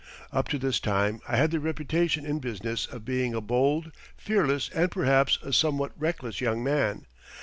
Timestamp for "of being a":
2.87-3.39